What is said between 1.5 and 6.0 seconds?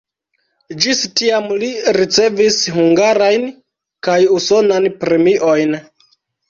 li ricevis hungarajn kaj usonan premiojn.